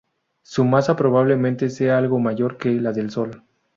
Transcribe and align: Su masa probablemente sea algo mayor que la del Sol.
Su 0.41 0.65
masa 0.65 0.95
probablemente 0.95 1.69
sea 1.69 1.99
algo 1.99 2.17
mayor 2.17 2.57
que 2.57 2.71
la 2.71 2.91
del 2.91 3.11
Sol. 3.11 3.43